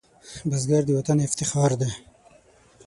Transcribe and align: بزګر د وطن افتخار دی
بزګر 0.49 0.83
د 0.87 0.89
وطن 0.97 1.17
افتخار 1.27 1.71
دی 1.81 1.91